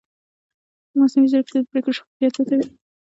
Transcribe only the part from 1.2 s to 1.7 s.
ځیرکتیا د